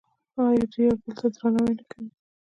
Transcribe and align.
آیا 0.45 0.63
دوی 0.73 0.83
یو 0.87 0.95
بل 1.01 1.11
ته 1.19 1.27
درناوی 1.35 1.73
نه 1.79 1.83
کوي؟ 1.89 2.09